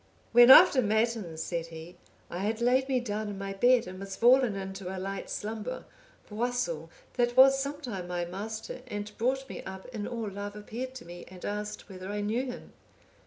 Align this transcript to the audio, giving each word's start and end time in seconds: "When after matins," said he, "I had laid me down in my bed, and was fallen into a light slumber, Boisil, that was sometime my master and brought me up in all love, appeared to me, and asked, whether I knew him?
"When 0.31 0.49
after 0.49 0.81
matins," 0.81 1.43
said 1.43 1.67
he, 1.67 1.95
"I 2.31 2.39
had 2.39 2.59
laid 2.59 2.89
me 2.89 2.99
down 2.99 3.29
in 3.29 3.37
my 3.37 3.53
bed, 3.53 3.85
and 3.85 3.99
was 3.99 4.15
fallen 4.15 4.55
into 4.55 4.87
a 4.89 4.97
light 4.97 5.29
slumber, 5.29 5.83
Boisil, 6.27 6.89
that 7.17 7.37
was 7.37 7.59
sometime 7.59 8.07
my 8.07 8.25
master 8.25 8.81
and 8.87 9.15
brought 9.19 9.47
me 9.47 9.61
up 9.61 9.85
in 9.89 10.07
all 10.07 10.27
love, 10.31 10.55
appeared 10.55 10.95
to 10.95 11.05
me, 11.05 11.25
and 11.27 11.45
asked, 11.45 11.87
whether 11.87 12.09
I 12.09 12.21
knew 12.21 12.43
him? 12.47 12.73